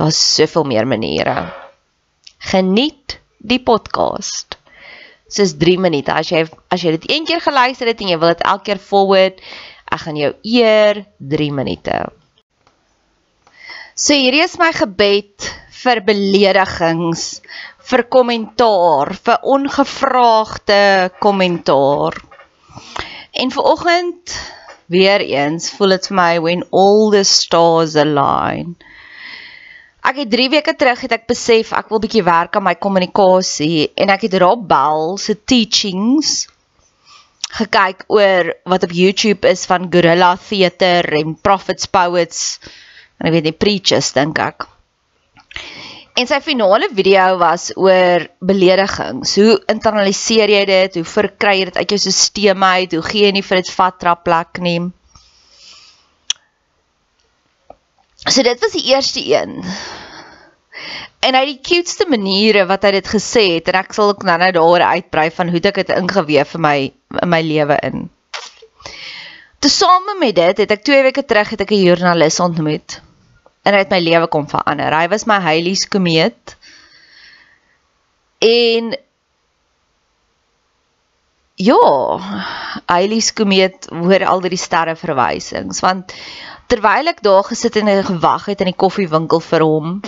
Daar's 0.00 0.34
soveel 0.34 0.64
meer 0.64 0.86
maniere. 0.88 1.52
Geniet 2.38 3.18
die 3.36 3.60
podcast. 3.60 4.56
Dis 5.28 5.52
3 5.60 5.76
minute. 5.76 6.14
As 6.14 6.30
jy 6.32 6.46
as 6.72 6.80
jy 6.80 6.94
dit 6.94 7.04
een 7.10 7.26
keer 7.28 7.42
geluister 7.44 7.90
het 7.90 8.00
en 8.00 8.08
jy 8.08 8.16
wil 8.22 8.32
dit 8.32 8.46
elke 8.48 8.70
keer 8.70 8.80
forward, 8.80 9.42
ek 9.92 10.00
gaan 10.06 10.16
jou 10.16 10.30
eer 10.54 11.02
3 11.34 11.50
minute. 11.52 11.98
So 13.92 14.16
hierdie 14.16 14.40
is 14.40 14.56
my 14.56 14.70
gebed 14.72 15.50
vir 15.82 16.00
beledigings, 16.08 17.42
vir 17.92 18.06
kommentaar, 18.08 19.12
vir 19.20 19.44
ongevraagde 19.52 20.82
kommentaar. 21.20 22.16
En 23.36 23.52
vir 23.52 23.68
oggend 23.76 24.40
weer 24.88 25.20
eens 25.20 25.68
voel 25.76 25.98
dit 25.98 26.08
vir 26.08 26.22
my 26.24 26.32
when 26.40 26.64
all 26.72 27.10
the 27.12 27.26
stars 27.36 28.00
align. 28.00 28.78
Ek 30.00 30.16
het 30.22 30.30
3 30.32 30.48
weke 30.54 30.72
terug 30.80 31.02
het 31.04 31.12
ek 31.12 31.26
besef 31.28 31.74
ek 31.76 31.90
wil 31.92 32.00
bietjie 32.00 32.24
werk 32.24 32.56
aan 32.56 32.64
my 32.64 32.72
kommunikasie 32.80 33.90
en 34.00 34.12
ek 34.14 34.24
het 34.28 34.38
Rob 34.40 34.62
Bell 34.68 35.18
se 35.20 35.36
teachings 35.36 36.46
gekyk 37.58 38.06
oor 38.08 38.54
wat 38.72 38.86
op 38.86 38.94
YouTube 38.96 39.48
is 39.50 39.66
van 39.68 39.90
Gorilla 39.92 40.36
Theater 40.40 41.04
en 41.20 41.34
Prophets 41.36 41.90
Poets 41.92 42.44
en 43.20 43.28
ek 43.28 43.36
weet 43.36 43.48
nie 43.50 43.56
preachers 43.66 44.12
dink 44.16 44.40
ek. 44.40 44.64
En 46.16 46.28
sy 46.28 46.40
finale 46.44 46.88
video 46.92 47.36
was 47.40 47.70
oor 47.76 48.24
beledigings. 48.44 49.34
Hoe 49.38 49.58
internaliseer 49.72 50.50
jy 50.52 50.62
dit? 50.68 50.96
Hoe 50.98 51.06
verkry 51.08 51.54
jy 51.58 51.68
dit 51.68 51.78
uit 51.78 51.94
jou 51.94 52.00
stelsel 52.02 52.64
uit? 52.64 52.96
Hoe 52.96 53.04
gee 53.06 53.28
jy 53.28 53.34
nie 53.36 53.44
vir 53.46 53.60
dit 53.60 53.70
vat 53.76 54.00
trap 54.00 54.24
plek 54.26 54.60
nie? 54.64 54.80
So 58.30 58.42
dit 58.46 58.60
was 58.62 58.72
die 58.72 58.84
eerste 58.92 59.22
een. 59.26 59.58
En 61.20 61.34
hy 61.34 61.42
die 61.48 61.58
cutest 61.60 62.04
maniere 62.08 62.62
wat 62.70 62.86
hy 62.86 62.94
dit 63.00 63.08
gesê 63.10 63.42
het 63.56 63.68
en 63.68 63.80
ek 63.82 63.92
sal 63.96 64.14
ook 64.14 64.22
nou-nou 64.24 64.52
daaroor 64.54 64.84
uitbrei 64.94 65.26
van 65.34 65.50
hoe 65.50 65.60
ek 65.60 65.82
dit 65.82 65.90
ingeweef 65.96 66.54
vir 66.54 66.62
my 66.64 66.76
in 67.24 67.30
my 67.32 67.40
lewe 67.42 67.76
in. 67.90 68.06
Tesame 69.60 70.14
met 70.20 70.38
dit 70.38 70.62
het 70.62 70.70
ek 70.72 70.86
2 70.86 71.02
weke 71.10 71.26
terug 71.26 71.50
het 71.52 71.66
ek 71.66 71.74
'n 71.74 71.82
joernalis 71.82 72.40
ontmoet. 72.40 73.00
En 73.66 73.74
hy 73.74 73.82
het 73.82 73.90
my 73.90 74.00
lewe 74.00 74.28
kom 74.32 74.46
verander. 74.48 74.94
Hy 74.94 75.08
was 75.08 75.26
my 75.26 75.40
Halley's 75.42 75.84
komeet. 75.88 76.56
En 78.40 78.96
ja, 81.60 81.82
Halley's 82.86 83.32
komeet 83.32 83.90
hoor 83.90 84.24
al 84.24 84.40
die 84.40 84.56
sterre 84.56 84.96
verwysings 84.96 85.82
want 85.84 86.14
terwyl 86.70 87.10
ek 87.10 87.22
daar 87.26 87.44
gesit 87.48 87.76
en 87.80 87.90
gewag 88.06 88.46
het 88.52 88.62
in 88.62 88.70
die 88.70 88.78
koffiewinkel 88.78 89.42
vir 89.42 89.64
hom, 89.66 89.98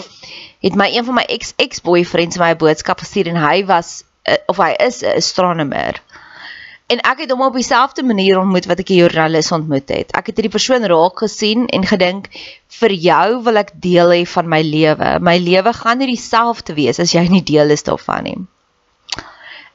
het 0.63 0.79
my 0.79 0.89
een 0.95 1.05
van 1.09 1.19
my 1.19 1.27
ex-ex-boyfriends 1.37 2.39
my 2.39 2.53
'n 2.55 2.63
boodskap 2.63 3.03
gestuur 3.03 3.33
en 3.33 3.41
hy 3.43 3.65
was 3.67 4.05
uh, 4.29 4.39
of 4.47 4.57
hy 4.63 4.73
is 4.79 5.03
'n 5.03 5.17
astronomer. 5.17 5.99
En 6.87 7.01
ek 7.09 7.25
het 7.25 7.31
hom 7.31 7.43
op 7.43 7.55
dieselfde 7.57 8.03
manier 8.03 8.39
ontmoet 8.39 8.67
wat 8.71 8.79
ek 8.79 8.91
'n 8.91 9.01
joernalis 9.01 9.53
ontmoet 9.53 9.89
het. 9.89 10.13
Ek 10.13 10.27
het 10.27 10.37
hierdie 10.37 10.57
persoon 10.57 10.85
raak 10.85 11.19
gesien 11.19 11.67
en 11.67 11.87
gedink 11.87 12.29
vir 12.69 12.93
jou 12.93 13.43
wil 13.43 13.57
ek 13.57 13.71
deel 13.75 14.11
hê 14.13 14.23
van 14.27 14.49
my 14.49 14.63
lewe. 14.63 15.19
My 15.21 15.39
lewe 15.39 15.73
gaan 15.73 15.99
nie 15.99 16.15
dieselfde 16.15 16.75
wees 16.75 16.99
as 16.99 17.13
jy 17.13 17.27
nie 17.29 17.43
deel 17.43 17.71
is 17.71 17.83
daarvan 17.83 18.23
nie. 18.23 18.39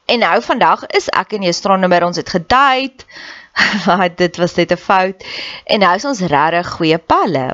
En 0.06 0.20
nou 0.20 0.42
vandag 0.42 0.86
is 0.88 1.10
ek 1.10 1.34
en 1.34 1.44
'n 1.44 1.50
astronomer 1.50 2.06
ons 2.06 2.18
het 2.18 2.30
gedate 2.30 3.04
wat 3.90 4.18
dit 4.18 4.38
was 4.38 4.56
net 4.56 4.72
'n 4.72 4.82
fout 4.82 5.24
en 5.66 5.80
nou 5.80 5.94
is 5.96 6.06
ons 6.06 6.20
regtig 6.34 6.74
goeie 6.78 6.98
palle. 6.98 7.48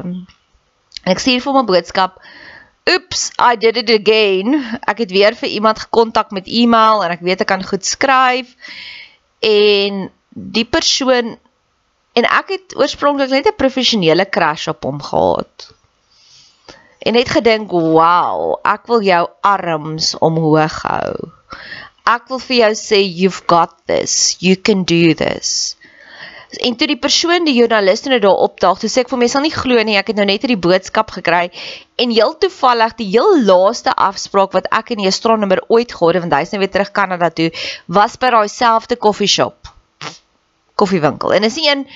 En 1.04 1.12
ek 1.14 1.20
stuur 1.20 1.42
vir 1.42 1.54
hom 1.54 1.62
'n 1.62 1.72
boodskap. 1.72 2.20
Oeps, 2.90 3.32
I 3.40 3.56
did 3.56 3.78
it 3.78 3.90
again. 3.90 4.60
Ek 4.88 4.98
het 4.98 5.12
weer 5.12 5.36
vir 5.36 5.50
iemand 5.50 5.80
gekontak 5.80 6.32
met 6.32 6.48
e-mail 6.48 7.04
en 7.04 7.12
ek 7.12 7.24
weet 7.24 7.42
ek 7.42 7.48
kan 7.48 7.64
goed 7.64 7.86
skryf. 7.86 8.56
En 9.40 10.12
die 10.30 10.66
persoon 10.66 11.38
en 12.14 12.26
ek 12.26 12.50
het 12.50 12.76
oorspronklik 12.76 13.30
net 13.30 13.48
'n 13.48 13.56
professionele 13.56 14.30
crash 14.30 14.68
op 14.68 14.84
hom 14.84 15.02
gehad. 15.02 15.74
en 17.04 17.16
het 17.16 17.30
gedink, 17.30 17.72
"Wow, 17.72 18.60
ek 18.64 18.88
wil 18.88 19.02
jou 19.02 19.30
arms 19.42 20.18
omhoog 20.18 20.82
hou. 20.82 21.32
Ek 22.06 22.28
wil 22.28 22.40
vir 22.40 22.58
jou 22.58 22.72
sê 22.72 23.00
you've 23.04 23.44
got 23.46 23.72
this. 23.86 24.36
You 24.40 24.56
can 24.56 24.84
do 24.84 25.14
this." 25.14 25.76
En 26.62 26.76
toe 26.78 26.88
die 26.88 27.00
persoon 27.00 27.48
die 27.48 27.56
joernalis 27.56 28.04
nou 28.06 28.20
daar 28.22 28.42
opdaag, 28.46 28.82
toe 28.82 28.90
sê 28.92 29.02
ek 29.04 29.10
vir 29.10 29.20
my 29.24 29.30
sal 29.32 29.42
nie 29.46 29.54
glo 29.54 29.82
nie, 29.86 29.96
ek 29.98 30.12
het 30.12 30.20
nou 30.20 30.26
net 30.30 30.44
hierdie 30.46 30.60
boodskap 30.62 31.14
gekry 31.16 31.48
en 32.02 32.14
heel 32.14 32.36
toevallig 32.38 32.94
die 33.00 33.08
heel 33.14 33.40
laaste 33.48 33.94
afspraak 33.94 34.54
wat 34.54 34.68
ek 34.76 34.94
en 34.94 35.02
die 35.02 35.10
astronomer 35.10 35.64
ooit 35.68 35.96
gehad 35.96 36.20
het, 36.20 36.26
want 36.26 36.36
hy's 36.38 36.54
nou 36.54 36.62
weer 36.62 36.74
terug 36.74 36.92
Kanada 36.94 37.32
toe, 37.34 37.50
was 37.88 38.20
by 38.22 38.34
daai 38.36 38.52
selfde 38.52 39.00
koffieshop. 39.02 39.72
Koffiewinkel. 40.78 41.34
En 41.34 41.50
is 41.50 41.58
nie 41.62 41.70
een 41.72 41.88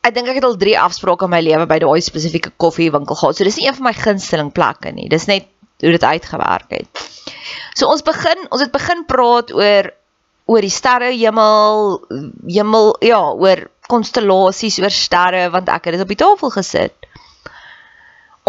Ek 0.00 0.14
dink 0.16 0.30
ek 0.32 0.38
het 0.38 0.46
al 0.48 0.54
3 0.56 0.78
afsprake 0.80 1.26
in 1.26 1.32
my 1.34 1.42
lewe 1.44 1.66
by 1.68 1.76
daai 1.82 2.00
spesifieke 2.00 2.54
koffiewinkel 2.56 3.18
gehad. 3.20 3.36
So 3.36 3.44
dis 3.44 3.58
nie 3.60 3.66
een 3.68 3.76
van 3.76 3.90
my 3.90 3.92
gunsteling 3.92 4.48
plekke 4.56 4.94
nie. 4.96 5.10
Dis 5.12 5.26
net 5.28 5.50
hoe 5.84 5.92
dit 5.92 6.06
uitgewerk 6.06 6.72
het. 6.72 7.02
So 7.76 7.90
ons 7.92 8.00
begin, 8.06 8.46
ons 8.48 8.64
het 8.64 8.72
begin 8.72 9.04
praat 9.08 9.52
oor 9.52 9.90
oor 10.50 10.66
die 10.66 10.72
sterre 10.74 11.12
hemel, 11.14 12.00
ja, 12.50 13.20
oor 13.30 13.68
konstellasies, 13.90 14.80
oor 14.82 14.94
sterre 14.94 15.46
want 15.54 15.70
ek 15.70 15.88
het 15.88 15.98
dit 15.98 16.04
op 16.04 16.10
die 16.10 16.18
tafel 16.18 16.52
gesit. 16.56 16.96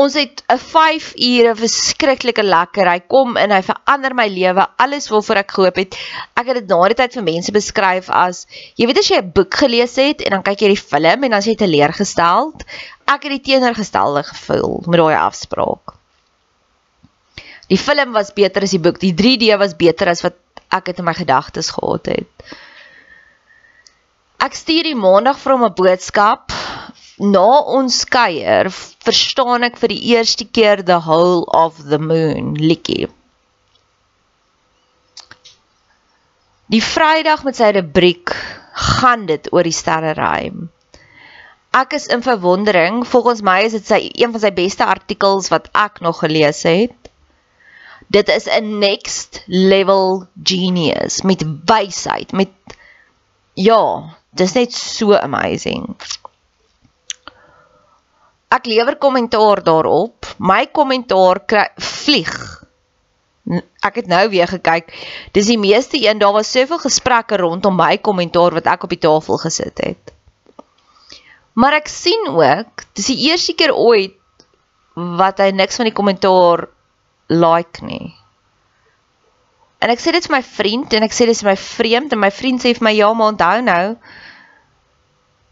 Ons 0.01 0.15
het 0.15 0.41
'n 0.49 0.57
5 0.57 1.13
ure 1.15 1.53
verskriklike 1.55 2.43
lekker. 2.43 2.87
Hy 2.89 2.99
kom 3.07 3.37
en 3.37 3.51
hy 3.51 3.61
verander 3.61 4.15
my 4.15 4.27
lewe. 4.27 4.65
Alles 4.77 5.09
waarvoor 5.11 5.41
ek 5.43 5.51
gehoop 5.51 5.75
het. 5.75 5.97
Ek 6.33 6.47
het 6.47 6.55
dit 6.55 6.67
na 6.69 6.87
die 6.87 6.95
tyd 6.95 7.13
vir 7.13 7.23
mense 7.23 7.51
beskryf 7.51 8.09
as 8.09 8.47
jy 8.77 8.87
weet 8.87 8.97
as 8.97 9.09
jy 9.11 9.17
'n 9.21 9.31
boek 9.35 9.53
gelees 9.53 9.95
het 9.95 10.21
en 10.21 10.31
dan 10.31 10.43
kyk 10.43 10.61
jy 10.61 10.69
die 10.73 10.85
film 10.89 11.23
en 11.23 11.29
dan 11.29 11.39
is 11.39 11.45
jy 11.45 11.55
teleurgestel. 11.55 12.53
Ek 13.05 13.23
het 13.23 13.31
die 13.31 13.45
teenoorgestelde 13.51 14.23
gevoel 14.23 14.83
met 14.87 14.99
daai 14.99 15.15
afspraak. 15.15 15.93
Die 17.67 17.77
film 17.77 18.11
was 18.13 18.33
beter 18.33 18.63
as 18.63 18.71
die 18.71 18.79
boek. 18.79 18.99
Die 18.99 19.13
3D 19.13 19.57
was 19.57 19.75
beter 19.75 20.09
as 20.09 20.23
wat 20.23 20.33
ek 20.71 20.91
dit 20.91 20.99
in 20.99 21.07
my 21.07 21.13
gedagtes 21.17 21.71
gehad 21.75 22.11
het. 22.15 22.51
Ek 24.41 24.57
stuur 24.57 24.87
die 24.89 24.97
maandag 24.97 25.37
vir 25.37 25.53
hom 25.53 25.65
'n 25.67 25.77
boodskap 25.77 26.53
na 27.21 27.47
ons 27.77 28.03
kuier 28.09 28.71
verstaan 29.05 29.63
ek 29.67 29.77
vir 29.77 29.93
die 29.93 30.03
eerste 30.15 30.45
keer 30.45 30.81
the 30.81 30.99
whole 31.05 31.45
of 31.45 31.77
the 31.91 31.99
moon 31.99 32.55
liedjie. 32.57 33.09
Die 36.71 36.81
Vrydag 36.81 37.43
met 37.43 37.57
sy 37.59 37.71
rubriek 37.75 38.31
gaan 38.73 39.25
dit 39.27 39.49
oor 39.51 39.67
die 39.67 39.75
sterreruim. 39.75 40.69
Ek 41.75 41.93
is 41.95 42.07
in 42.11 42.23
verwondering, 42.23 43.03
volgens 43.07 43.41
my 43.43 43.61
is 43.67 43.75
dit 43.77 43.85
sy 43.87 43.99
een 44.11 44.31
van 44.31 44.41
sy 44.43 44.51
beste 44.55 44.87
artikels 44.87 45.51
wat 45.51 45.69
ek 45.75 46.01
nog 46.03 46.19
gelees 46.23 46.63
het. 46.67 46.95
Dit 48.11 48.29
is 48.29 48.47
'n 48.47 48.79
next 48.79 49.43
level 49.47 50.27
genius 50.43 51.21
met 51.21 51.45
wysheid, 51.65 52.31
met 52.31 52.51
ja, 53.53 54.15
dis 54.35 54.53
net 54.53 54.73
so 54.73 55.15
amazing 55.15 55.95
ek 58.51 58.67
lewer 58.67 58.97
kommentaar 58.99 59.63
daarop. 59.63 60.27
My 60.37 60.65
kommentaar 60.67 61.41
vlieg. 61.79 62.33
Ek 63.81 64.01
het 64.03 64.07
nou 64.11 64.25
weer 64.29 64.47
gekyk. 64.47 64.91
Dis 65.33 65.49
die 65.49 65.59
meeste 65.59 65.99
een 65.99 66.19
daar 66.21 66.35
was 66.35 66.51
soveel 66.51 66.81
gesprekke 66.83 67.39
rondom 67.41 67.75
my 67.75 67.97
kommentaar 67.97 68.53
wat 68.59 68.67
ek 68.69 68.83
op 68.85 68.93
die 68.93 69.01
tafel 69.01 69.39
gesit 69.41 69.79
het. 69.81 70.13
Maar 71.53 71.79
ek 71.81 71.89
sien 71.91 72.29
ook, 72.31 72.85
dis 72.95 73.09
die 73.11 73.31
eerste 73.31 73.55
keer 73.55 73.73
ooit 73.75 74.15
wat 74.95 75.39
hy 75.39 75.51
niks 75.55 75.79
van 75.79 75.87
die 75.87 75.95
kommentaar 75.95 76.67
like 77.31 77.85
nie. 77.85 78.11
En 79.81 79.89
ek 79.89 80.01
sê 80.03 80.11
dit 80.13 80.27
vir 80.27 80.35
my 80.35 80.43
vriend 80.45 80.91
en 80.93 81.05
ek 81.07 81.15
sê 81.15 81.25
dit 81.25 81.33
is 81.33 81.45
my 81.47 81.55
vreemd 81.57 82.11
en 82.13 82.21
my 82.21 82.29
vriend 82.29 82.61
sê 82.61 82.75
vir 82.77 82.85
my 82.85 82.91
ja, 82.93 83.07
maar 83.17 83.31
onthou 83.33 83.63
nou, 83.65 83.85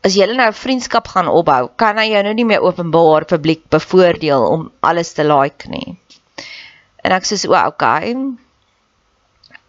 as 0.06 0.16
jy 0.16 0.28
nou 0.30 0.48
'n 0.48 0.60
vriendskap 0.64 1.08
gaan 1.14 1.32
opbou, 1.32 1.72
kan 1.76 1.98
hy 1.98 2.12
jou 2.12 2.22
nou 2.24 2.34
nie 2.34 2.46
meer 2.46 2.62
openbaar 2.62 3.26
publiek 3.26 3.64
bevoordeel 3.70 4.46
om 4.52 4.70
alles 4.82 5.14
te 5.14 5.24
like 5.24 5.68
nie. 5.70 5.98
En 7.04 7.12
ek 7.16 7.26
sê 7.26 7.40
so, 7.40 7.56
okay. 7.56 8.14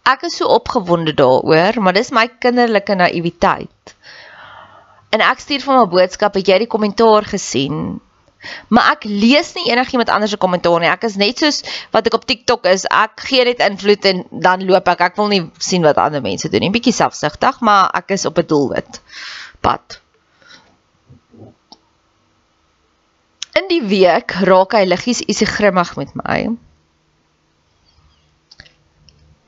Ek 0.05 0.23
is 0.23 0.37
so 0.37 0.47
opgewonde 0.47 1.13
daaroor, 1.13 1.81
maar 1.81 1.93
dis 1.93 2.11
my 2.11 2.27
kinderlike 2.27 2.95
naïwiteit. 2.95 3.95
En 5.11 5.21
ek 5.21 5.39
stuur 5.39 5.61
vir 5.61 5.77
my 5.77 5.85
boodskap, 5.85 6.35
het 6.35 6.47
jy 6.47 6.57
die 6.63 6.71
kommentaar 6.71 7.23
gesien? 7.23 7.99
Maar 8.73 8.91
ek 8.95 9.03
lees 9.05 9.53
nie 9.57 9.69
enigiemand 9.69 10.09
anders 10.09 10.31
se 10.33 10.39
kommentaar 10.41 10.79
nie. 10.81 10.89
Ek 10.89 11.03
is 11.07 11.17
net 11.21 11.41
soos 11.43 11.61
wat 11.93 12.07
ek 12.09 12.17
op 12.17 12.25
TikTok 12.25 12.65
is. 12.71 12.87
Ek 12.89 13.21
gee 13.29 13.45
net 13.45 13.61
invloed 13.65 14.05
en 14.09 14.23
dan 14.31 14.65
loop 14.65 14.87
ek. 14.93 15.03
Ek 15.11 15.19
wil 15.19 15.29
nie 15.33 15.43
sien 15.61 15.85
wat 15.85 16.01
ander 16.01 16.23
mense 16.25 16.49
doen 16.49 16.65
nie. 16.65 16.73
Bietjie 16.73 16.95
selfsugtig, 16.95 17.61
maar 17.61 17.91
ek 18.01 18.15
is 18.17 18.25
op 18.25 18.39
'n 18.41 18.47
doelwit 18.47 19.01
pad. 19.61 19.99
In 23.59 23.67
die 23.67 23.83
week 23.83 24.31
raak 24.47 24.73
hy 24.73 24.85
liggies 24.87 25.21
ietsie 25.27 25.47
grimmig 25.47 25.95
met 25.99 26.13
my. 26.15 26.37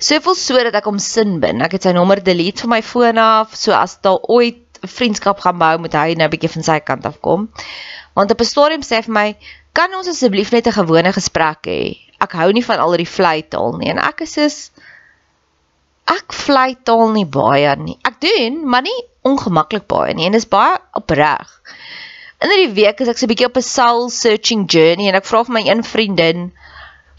Soveel 0.04 0.36
so 0.36 0.60
dat 0.68 0.76
ek 0.76 0.90
hom 0.90 1.00
sin 1.00 1.40
bin. 1.40 1.64
Ek 1.64 1.78
het 1.78 1.86
sy 1.88 1.94
nommer 1.96 2.20
delete 2.20 2.66
van 2.66 2.74
my 2.76 2.82
foon 2.84 3.18
af, 3.18 3.56
so 3.56 3.72
as 3.72 3.96
daar 4.04 4.20
ooit 4.28 4.60
'n 4.84 4.92
vriendskap 4.92 5.40
gaan 5.40 5.58
bou, 5.58 5.78
moet 5.80 5.94
hy 5.96 6.16
nou 6.20 6.28
bietjie 6.28 6.52
van 6.52 6.64
sy 6.64 6.80
kant 6.80 7.06
af 7.06 7.22
kom. 7.22 7.48
Want 8.14 8.32
op 8.32 8.42
'n 8.42 8.46
stadium 8.46 8.82
sê 8.82 8.96
hy 8.96 9.02
vir 9.02 9.14
my, 9.14 9.36
"Kan 9.74 9.94
ons 9.96 10.08
asseblief 10.08 10.52
net 10.52 10.68
'n 10.68 10.80
gewone 10.80 11.14
gesprek 11.14 11.66
hê? 11.66 11.98
Ek 12.22 12.32
hou 12.32 12.52
nie 12.52 12.66
van 12.66 12.80
al 12.80 12.98
die 12.98 13.14
vleitaal 13.18 13.78
nie." 13.78 13.90
En 13.90 13.98
ek 13.98 14.22
is 14.22 14.34
soos 14.34 14.72
ek 16.08 16.34
vleitaal 16.34 17.12
nie 17.12 17.26
baie 17.26 17.76
nie. 17.76 17.98
Ek 18.04 18.20
doen, 18.22 18.70
maar 18.70 18.82
nie 18.82 19.04
ongemaklik 19.22 19.88
baie 19.88 20.14
nie 20.14 20.26
en 20.26 20.32
dis 20.32 20.46
baie 20.46 20.78
opreg 20.94 21.62
in 22.44 22.52
hierdie 22.52 22.76
week 22.76 23.00
is 23.00 23.10
ek 23.12 23.20
so 23.20 23.26
'n 23.26 23.32
bietjie 23.32 23.48
op 23.48 23.58
'n 23.58 23.64
soul 23.64 24.10
searching 24.12 24.64
journey 24.68 25.08
en 25.08 25.16
ek 25.16 25.28
vra 25.30 25.44
vir 25.48 25.56
my 25.58 25.64
een 25.64 25.84
vriendin 25.84 26.52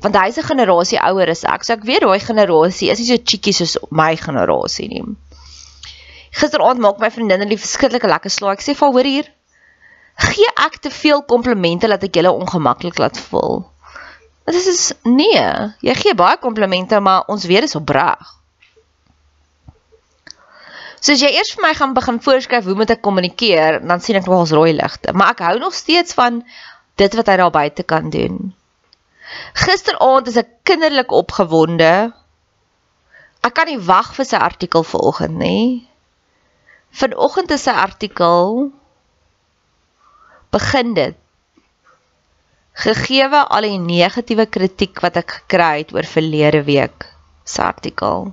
want 0.04 0.16
hy's 0.20 0.38
'n 0.38 0.48
generasie 0.50 1.00
ouer 1.00 1.30
as 1.30 1.44
ek. 1.44 1.64
So 1.64 1.72
ek 1.72 1.86
weet 1.88 2.02
daai 2.04 2.20
generasie 2.20 2.90
is 2.90 2.98
nie 2.98 3.08
so 3.08 3.16
cheeky 3.16 3.52
soos 3.52 3.76
my 3.90 4.16
generasie 4.16 4.88
nie. 4.88 5.02
Gisteraand 6.40 6.78
maak 6.78 6.98
my 7.00 7.10
vriendin 7.10 7.40
'n 7.40 7.56
verskriklike 7.56 8.08
lekker 8.08 8.30
slaai. 8.30 8.52
Ek 8.52 8.60
sê 8.60 8.74
vir 8.76 8.92
hoor 8.92 9.08
hier, 9.12 9.26
gee 10.14 10.50
ek 10.66 10.78
te 10.80 10.90
veel 10.90 11.22
komplimente 11.26 11.88
dat 11.90 12.02
ek 12.06 12.20
julle 12.20 12.32
ongemaklik 12.32 12.98
laat 12.98 13.18
voel? 13.28 13.64
Dit 14.44 14.58
is 14.60 14.92
nee, 15.08 15.44
jy 15.80 15.94
gee 15.96 16.14
baie 16.14 16.36
komplimente, 16.38 17.00
maar 17.00 17.24
ons 17.32 17.46
weet 17.48 17.64
dit 17.64 17.70
is 17.72 17.78
opreg. 17.78 18.34
So 21.04 21.12
as 21.12 21.20
jy 21.20 21.30
eers 21.36 21.52
vir 21.52 21.64
my 21.64 21.72
gaan 21.76 21.94
begin 21.96 22.20
voorskryf 22.24 22.64
hoe 22.68 22.76
moet 22.76 22.94
ek 22.94 23.02
kommunikeer, 23.04 23.80
dan 23.84 24.00
sien 24.00 24.16
ek 24.16 24.28
nogals 24.28 24.54
rooi 24.56 24.72
ligte, 24.76 25.12
maar 25.12 25.34
ek 25.34 25.42
hou 25.44 25.56
nog 25.60 25.74
steeds 25.76 26.16
van 26.16 26.42
dit 27.00 27.16
wat 27.18 27.28
hy 27.28 27.38
daar 27.40 27.52
buite 27.52 27.84
kan 27.84 28.12
doen. 28.12 28.54
Gisteraand 29.64 30.28
is 30.30 30.38
ek 30.40 30.52
kinderlik 30.68 31.12
opgewonde. 31.12 31.90
Ek 33.44 33.52
kan 33.56 33.68
nie 33.68 33.80
wag 33.80 34.14
vir 34.16 34.28
sy 34.28 34.40
artikel 34.40 34.84
vanoggend 34.86 35.36
nie. 35.40 35.84
Vanoggend 36.94 37.52
is 37.56 37.64
sy 37.66 37.74
artikel 37.74 38.70
begin 40.54 40.94
dit 40.98 41.18
gegeewe 42.84 43.42
al 43.54 43.66
die 43.68 43.82
negatiewe 43.82 44.46
kritiek 44.56 45.02
wat 45.04 45.18
ek 45.20 45.38
gekry 45.40 45.74
het 45.82 45.92
oor 45.94 46.08
verlede 46.16 46.64
week 46.66 47.06
se 47.44 47.62
artikel 47.62 48.32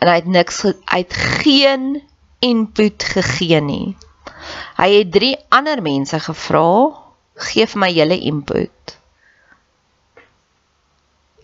en 0.00 0.08
hy 0.08 0.16
het 0.16 0.30
niks 0.32 0.64
uit 0.84 1.12
geen 1.42 2.00
input 2.40 3.04
gegee 3.04 3.60
nie. 3.60 3.96
Hy 4.80 4.88
het 4.94 5.12
drie 5.12 5.34
ander 5.52 5.82
mense 5.84 6.20
gevra, 6.24 6.68
gee 7.50 7.66
vir 7.68 7.82
my 7.84 7.90
julle 7.92 8.16
input. 8.30 8.94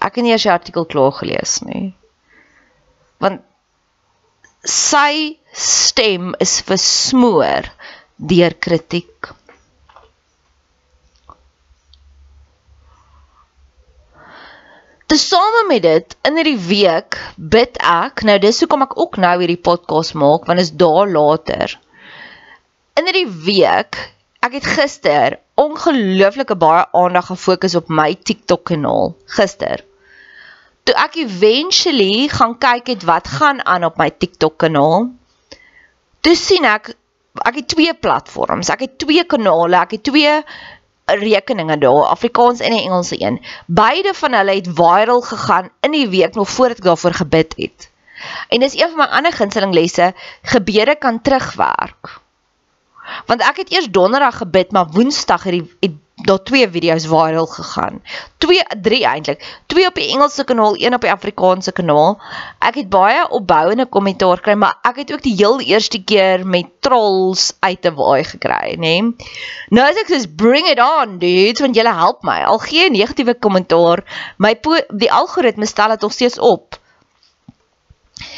Ek 0.01 0.17
het 0.17 0.25
nie 0.25 0.33
eers 0.33 0.47
die 0.47 0.55
artikel 0.55 0.89
klaar 0.89 1.13
gelees 1.19 1.59
nie. 1.67 1.91
Want 3.21 3.45
sy 4.67 5.37
stem 5.53 6.33
is 6.43 6.59
versmoor 6.67 7.69
deur 8.17 8.55
kritiek. 8.55 9.33
Tesame 15.07 15.67
met 15.69 15.85
dit 15.85 16.17
in 16.27 16.35
hierdie 16.35 16.59
week 16.59 17.19
bid 17.37 17.77
ek. 17.79 18.25
Nou 18.27 18.39
dis 18.43 18.59
hoekom 18.65 18.83
ek 18.89 18.97
ook 18.99 19.21
nou 19.23 19.37
hierdie 19.39 19.61
podcast 19.69 20.17
maak 20.19 20.49
want 20.51 20.63
is 20.63 20.73
daar 20.75 21.07
later. 21.07 21.77
In 22.99 23.07
hierdie 23.07 23.29
week, 23.47 24.01
ek 24.43 24.57
het 24.59 24.67
gister 24.67 25.39
ongelooflike 25.61 26.57
baie 26.59 26.83
aandag 26.97 27.31
gefokus 27.31 27.77
op 27.79 27.93
my 27.93 28.15
TikTok 28.17 28.65
kanaal 28.73 29.15
gister. 29.39 29.85
Toe 30.87 30.95
ek 31.03 31.21
eventually 31.23 32.27
gaan 32.33 32.59
kyk 32.59 32.91
het 32.95 33.07
wat 33.07 33.31
gaan 33.39 33.63
aan 33.63 33.87
op 33.87 34.03
my 34.03 34.11
TikTok 34.11 34.59
kanaal. 34.65 35.11
Toe 36.27 36.35
sien 36.35 36.67
ek 36.67 36.97
ek 37.43 37.55
het 37.55 37.69
twee 37.69 37.95
platforms. 37.95 38.69
Ek 38.69 38.81
het 38.81 38.99
twee 38.99 39.25
kanale. 39.25 39.77
Ek 39.77 39.91
het 39.91 40.03
twee 40.03 40.43
rekeninge 41.07 41.79
daar, 41.79 42.05
Afrikaans 42.11 42.61
en 42.61 42.73
'n 42.73 42.79
Engelse 42.79 43.21
een. 43.21 43.43
Beide 43.67 44.15
van 44.15 44.33
hulle 44.33 44.55
het 44.55 44.69
viral 44.75 45.21
gegaan 45.21 45.71
in 45.81 45.91
die 45.91 46.09
week 46.09 46.35
nog 46.35 46.51
voordat 46.51 46.77
ek 46.77 46.85
daarvoor 46.85 47.15
gebid 47.15 47.55
het. 47.57 47.91
En 48.49 48.61
dis 48.61 48.75
een 48.75 48.89
van 48.89 48.97
my 48.97 49.05
ander 49.05 49.33
gunsteling 49.33 49.75
lesse, 49.75 50.15
gebede 50.43 50.97
kan 50.97 51.23
terugwerk. 51.23 52.21
Want 53.27 53.41
ek 53.41 53.57
het 53.57 53.71
eers 53.71 53.91
donderdag 53.91 54.37
gebid, 54.37 54.73
maar 54.73 54.87
woensdag 54.91 55.43
het 55.43 55.53
die 55.53 55.77
het 55.81 55.93
daar 56.25 56.43
twee 56.43 56.71
video's 56.71 57.05
viral 57.07 57.47
gegaan. 57.47 58.03
Twee, 58.39 58.63
drie 58.81 59.05
eintlik. 59.05 59.43
Twee 59.67 59.87
op 59.87 59.95
die 59.95 60.09
Engelse 60.09 60.45
kanaal, 60.45 60.77
een 60.81 60.95
op 60.95 61.01
die 61.01 61.11
Afrikaanse 61.13 61.73
kanaal. 61.73 62.17
Ek 62.59 62.79
het 62.81 62.89
baie 62.89 63.27
opbouende 63.29 63.87
kommentaar 63.87 64.41
kry, 64.41 64.55
maar 64.57 64.79
ek 64.89 65.03
het 65.03 65.13
ook 65.13 65.23
die 65.23 65.35
heel 65.37 65.61
eerste 65.61 66.01
keer 66.05 66.47
met 66.47 66.73
trolls 66.81 67.53
uit 67.61 67.83
te 67.83 67.93
waai 67.93 68.25
gekry, 68.25 68.79
nê. 68.81 68.97
Nee? 68.97 69.29
Nou 69.69 69.85
as 69.85 70.01
ek 70.01 70.09
sê 70.15 70.23
bring 70.41 70.71
it 70.73 70.81
on, 70.81 71.19
dudes, 71.21 71.61
want 71.61 71.77
julle 71.77 71.93
help 71.93 72.25
my. 72.25 72.41
Al 72.49 72.65
gee 72.65 72.89
negatiewe 72.91 73.37
kommentaar, 73.37 74.05
my 74.41 74.57
die 74.89 75.13
algoritme 75.13 75.69
stel 75.69 75.93
dit 75.93 76.09
nog 76.09 76.17
steeds 76.17 76.41
op. 76.41 76.81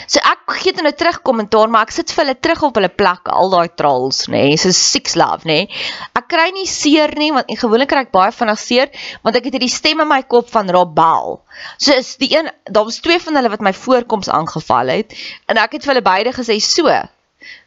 So 0.09 0.23
ek 0.25 0.55
gee 0.57 0.73
dan 0.73 0.87
nou 0.89 0.95
terug 0.97 1.19
kommentaar, 1.27 1.69
maar 1.69 1.85
ek 1.85 1.93
sit 1.93 2.13
vir 2.15 2.25
hulle 2.25 2.35
terug 2.41 2.63
op 2.71 2.79
hulle 2.81 2.89
plek, 2.89 3.29
al 3.29 3.51
daai 3.53 3.69
trolls, 3.77 4.23
nê, 4.33 4.41
nee, 4.49 4.61
so 4.61 4.73
six 4.73 5.19
love, 5.21 5.45
nê. 5.49 5.59
Nee. 5.69 5.83
Ek 6.17 6.31
kry 6.33 6.47
nie 6.57 6.65
seer 6.71 7.13
nie, 7.21 7.29
want 7.37 7.53
gewoonlik 7.61 7.91
kry 7.93 8.07
ek 8.07 8.15
baie 8.15 8.33
vinnig 8.33 8.63
seer, 8.63 8.89
want 9.27 9.37
ek 9.37 9.51
het 9.51 9.59
hierdie 9.59 9.73
stem 9.73 10.01
in 10.05 10.09
my 10.09 10.23
kop 10.25 10.49
van 10.55 10.73
Robel. 10.73 11.39
So 11.77 11.93
is 11.93 12.15
die 12.23 12.31
een, 12.33 12.49
daar 12.73 12.89
was 12.89 13.03
twee 13.05 13.21
van 13.21 13.37
hulle 13.37 13.53
wat 13.53 13.65
my 13.65 13.75
voorkoms 13.77 14.33
aangeval 14.33 14.95
het, 14.97 15.13
en 15.45 15.61
ek 15.61 15.77
het 15.77 15.85
vir 15.85 15.95
hulle 15.95 16.07
beide 16.09 16.35
gesê 16.37 16.57
so. 16.65 16.89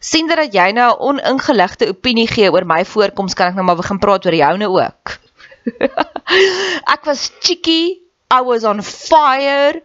sien 0.03 0.27
dat 0.27 0.53
jy 0.53 0.71
nou 0.75 0.89
'n 0.91 1.21
oningeligte 1.21 1.87
opinie 1.89 2.27
gee 2.27 2.51
oor 2.51 2.65
my 2.65 2.83
voorkoms, 2.85 3.33
kan 3.33 3.47
ek 3.47 3.55
nou 3.55 3.65
maar 3.65 3.79
begin 3.79 3.99
praat 3.99 4.25
oor 4.25 4.35
joune 4.35 4.67
ook. 4.67 5.17
ek 6.95 7.05
was 7.05 7.31
cheeky, 7.39 8.01
I 8.33 8.41
was 8.41 8.63
on 8.63 8.81
fire. 8.81 9.81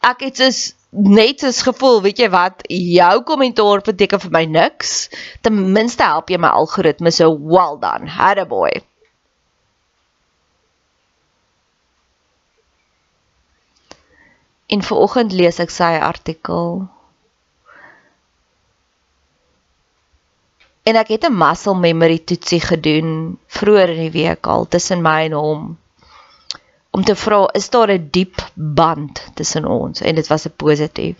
Ek 0.00 0.20
het 0.20 0.36
dus 0.36 0.74
net 0.90 1.40
soos 1.40 1.60
gevoel, 1.66 2.00
weet 2.02 2.20
jy 2.22 2.28
wat, 2.32 2.62
jou 2.68 3.14
kommentaar 3.28 3.82
beteken 3.84 4.22
vir 4.24 4.32
my 4.32 4.44
niks. 4.48 5.08
Ten 5.44 5.72
minste 5.72 6.04
help 6.04 6.30
jy 6.32 6.38
my 6.40 6.52
algoritme 6.60 7.12
so 7.12 7.30
well 7.32 7.76
done. 7.80 8.08
Had 8.08 8.38
a 8.38 8.46
boy. 8.48 8.70
In 14.68 14.84
vanoggend 14.84 15.32
lees 15.32 15.60
ek 15.60 15.72
sy 15.72 15.94
artikel. 15.96 16.88
En 20.88 20.96
ek 20.96 21.08
het 21.12 21.24
'n 21.24 21.36
muscle 21.36 21.76
memory 21.76 22.18
toetsie 22.18 22.60
gedoen 22.60 23.38
vroeër 23.48 23.90
in 23.92 24.00
die 24.08 24.16
week 24.24 24.46
al 24.46 24.64
tussen 24.68 25.02
my 25.04 25.24
en 25.24 25.32
hom 25.36 25.78
om 26.98 27.04
te 27.06 27.14
vra 27.14 27.44
is 27.54 27.70
daar 27.70 27.90
'n 27.94 28.08
diep 28.10 28.36
band 28.54 29.22
tussen 29.34 29.64
ons 29.64 30.00
en 30.00 30.14
dit 30.14 30.26
was 30.26 30.46
'n 30.46 30.56
positief. 30.56 31.16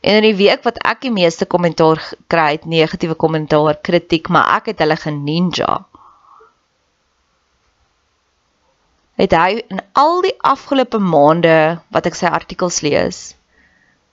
En 0.00 0.14
in 0.14 0.22
die 0.22 0.36
week 0.36 0.62
wat 0.62 0.78
ek 0.78 1.00
die 1.00 1.12
meeste 1.12 1.46
kommentaar 1.46 2.00
kry, 2.26 2.50
het 2.52 2.64
negatiewe 2.64 3.14
kommentaar, 3.14 3.76
kritiek, 3.80 4.28
maar 4.28 4.56
ek 4.56 4.66
het 4.66 4.78
hulle 4.78 4.96
geninja. 4.96 5.84
Het 9.14 9.32
hy 9.32 9.64
in 9.68 9.80
al 9.92 10.20
die 10.22 10.34
afgelope 10.40 10.98
maande 10.98 11.80
wat 11.88 12.06
ek 12.06 12.14
sy 12.14 12.26
artikels 12.26 12.80
lees, 12.80 13.36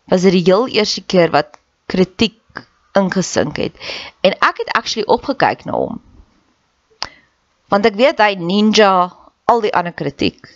was 0.06 0.22
dit 0.22 0.32
die 0.32 0.48
heel 0.52 0.68
eerste 0.68 1.04
keer 1.04 1.32
wat 1.32 1.60
kritiek 1.86 2.66
ingesink 2.94 3.58
het. 3.58 3.76
En 4.22 4.32
ek 4.32 4.58
het 4.58 4.76
actually 4.76 5.08
opgekyk 5.08 5.66
na 5.66 5.72
hom. 5.72 6.02
Want 7.68 7.86
ek 7.86 7.96
weet 7.96 8.20
hy 8.20 8.36
ninja 8.36 9.21
al 9.52 9.64
die 9.66 9.74
ander 9.76 9.94
kritiek. 9.94 10.48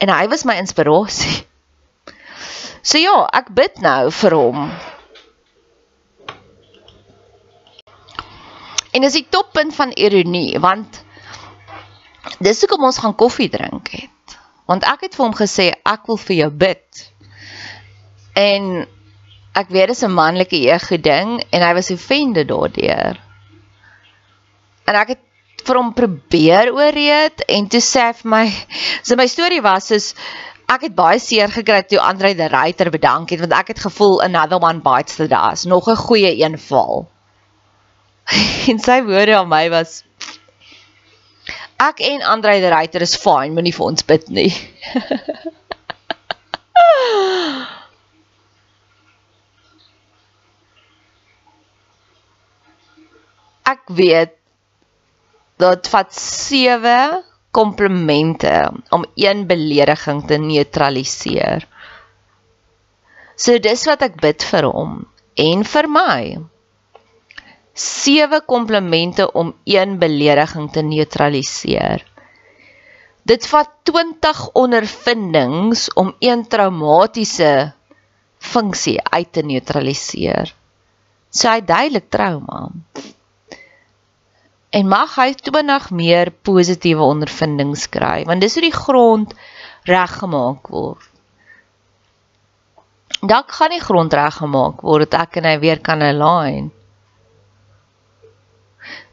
En 0.00 0.08
hy 0.08 0.28
was 0.32 0.46
my 0.48 0.56
inspirasie. 0.60 1.42
So 2.80 2.96
ja, 2.96 3.26
ek 3.36 3.52
bid 3.52 3.82
nou 3.84 4.08
vir 4.22 4.36
hom. 4.36 4.70
En 8.90 9.04
dis 9.04 9.18
die 9.20 9.26
toppunt 9.30 9.74
van 9.76 9.92
ironie, 9.92 10.56
want 10.64 11.02
dis 12.42 12.64
hoekom 12.64 12.88
ons 12.88 12.98
gaan 13.04 13.14
koffie 13.14 13.50
drink 13.52 13.92
het. 13.92 14.38
Want 14.70 14.86
ek 14.88 15.06
het 15.06 15.18
vir 15.18 15.26
hom 15.26 15.36
gesê 15.36 15.68
ek 15.76 16.08
wil 16.08 16.18
vir 16.24 16.36
jou 16.40 16.50
bid. 16.64 17.04
En 18.40 18.86
ek 19.60 19.70
weet 19.74 19.92
dis 19.92 20.04
'n 20.06 20.14
manlike 20.14 20.56
ego 20.56 20.96
ding 20.96 21.42
en 21.50 21.62
hy 21.62 21.72
was 21.74 21.90
offended 21.90 22.48
daardeur. 22.48 23.20
En 24.86 24.94
ek 24.94 25.08
het 25.14 25.22
vir 25.66 25.80
hom 25.80 25.92
probeer 25.96 26.72
ooreed 26.74 27.44
en 27.48 27.68
toe 27.72 27.82
sê 27.84 28.06
hy 28.08 28.14
vir 28.20 28.30
my 28.34 28.44
so 29.02 29.16
my 29.20 29.26
storie 29.30 29.62
was 29.64 29.90
is 29.96 30.12
ek 30.70 30.88
het 30.88 30.94
baie 30.98 31.18
seer 31.22 31.50
gekry 31.50 31.82
toe 31.88 32.02
Andre 32.02 32.34
de 32.38 32.48
Ruyter 32.52 32.90
bedank 32.94 33.30
het 33.34 33.40
want 33.44 33.56
ek 33.58 33.74
het 33.74 33.86
gevoel 33.86 34.22
another 34.26 34.60
one 34.62 34.84
bites 34.84 35.16
the 35.20 35.28
dust 35.28 35.66
nog 35.66 35.88
'n 35.88 35.96
goeie 36.06 36.32
een 36.42 36.58
val 36.58 37.08
en 38.70 38.78
sy 38.78 39.02
woorde 39.02 39.36
aan 39.38 39.48
my 39.48 39.68
was 39.70 40.02
ek 41.80 42.00
en 42.04 42.22
Andre 42.22 42.60
de 42.60 42.68
Ruyter 42.68 43.00
is 43.00 43.16
fine 43.16 43.54
moenie 43.56 43.72
vir 43.72 43.86
ons 43.86 44.04
bid 44.04 44.28
nie. 44.28 44.52
Ek 53.70 53.86
weet 53.94 54.39
dit 55.60 55.90
vat 55.92 56.14
7 56.14 57.22
komplimente 57.50 58.70
om 58.94 59.04
een 59.14 59.46
belediging 59.46 60.22
te 60.26 60.38
neutraliseer. 60.38 61.66
So 63.36 63.58
dis 63.58 63.84
wat 63.88 64.04
ek 64.06 64.20
bid 64.22 64.44
vir 64.52 64.68
hom 64.70 65.02
en 65.40 65.64
vir 65.64 65.88
my. 65.90 66.22
7 67.80 68.42
komplimente 68.46 69.26
om 69.32 69.54
een 69.64 69.98
belediging 69.98 70.68
te 70.72 70.82
neutraliseer. 70.84 72.04
Dit 73.24 73.46
vat 73.46 73.70
20 73.88 74.46
ondervindings 74.58 75.88
om 76.00 76.14
een 76.18 76.46
traumatiese 76.48 77.72
funksie 78.40 78.98
uit 79.02 79.32
te 79.32 79.42
neutraliseer. 79.44 80.52
So 81.30 81.48
hy 81.48 81.60
duidelik 81.62 82.08
trauma 82.10 82.68
en 84.70 84.86
mag 84.86 85.14
hy 85.18 85.32
20 85.34 85.90
meer 85.98 86.30
positiewe 86.46 87.02
ondervindings 87.02 87.88
kry 87.90 88.22
want 88.28 88.44
dis 88.44 88.54
hoe 88.56 88.66
die 88.68 88.74
grond 88.74 89.34
reggemaak 89.88 90.68
word. 90.70 91.06
Dan 93.20 93.44
gaan 93.46 93.74
die 93.74 93.82
grond 93.82 94.14
reggemaak 94.16 94.84
word 94.86 95.10
dat 95.10 95.26
ek 95.26 95.40
en 95.40 95.48
hy 95.50 95.56
weer 95.60 95.80
kan 95.84 96.04
align. 96.04 96.70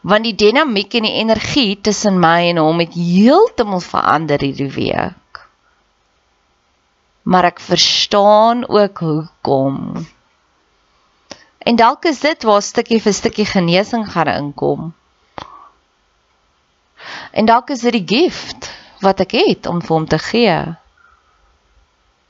Want 0.00 0.26
die 0.26 0.34
dinamiek 0.34 0.94
en 0.98 1.06
die 1.06 1.18
energie 1.20 1.78
tussen 1.80 2.18
my 2.22 2.50
en 2.50 2.62
hom 2.62 2.82
het 2.82 2.94
heeltemal 2.94 3.82
verander 3.84 4.42
hierdie 4.42 4.72
week 4.74 5.28
maar 7.28 7.44
ek 7.44 7.60
verstaan 7.60 8.68
ook 8.68 8.98
hoekom. 8.98 10.06
En 11.58 11.76
dalk 11.76 12.04
is 12.08 12.20
dit 12.24 12.42
waar 12.42 12.62
stukkie 12.64 13.00
vir 13.04 13.12
stukkie 13.12 13.44
genesing 13.44 14.06
gaan 14.08 14.30
inkom. 14.32 14.94
En 17.36 17.44
dalk 17.44 17.68
is 17.74 17.84
dit 17.84 17.98
die 17.98 18.06
gift 18.16 18.70
wat 19.04 19.20
ek 19.20 19.36
het 19.36 19.68
om 19.68 19.82
vir 19.84 19.96
hom 19.96 20.06
te 20.08 20.18
gee. 20.18 20.56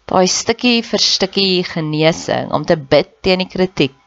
Daai 0.09 0.29
stukkie 0.33 0.81
vir 0.89 1.03
stukkie 1.05 1.65
genesing 1.69 2.53
om 2.57 2.63
te 2.69 2.77
bid 2.93 3.11
teen 3.27 3.43
die 3.45 3.51
kritiek. 3.53 3.98